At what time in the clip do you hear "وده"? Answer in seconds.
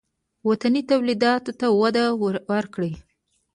1.81-2.05